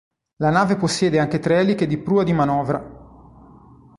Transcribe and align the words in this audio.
La 0.37 0.49
nave 0.49 0.77
possiede 0.77 1.19
anche 1.19 1.37
tre 1.37 1.59
eliche 1.59 1.85
di 1.85 1.99
prua 1.99 2.23
di 2.23 2.33
manovra. 2.33 3.87